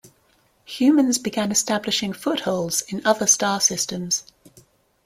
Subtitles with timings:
[0.65, 4.25] Humans began establishing footholds in other star systems.